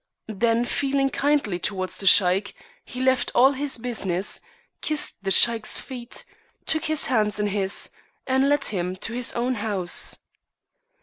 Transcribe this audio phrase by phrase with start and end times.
[0.27, 4.41] Then feeling kindly towards the Sheik, he left all his business,
[4.81, 6.25] kissed the Sheik's feet,
[6.65, 7.91] took his hand in his,
[8.25, 10.17] and led him to his own house.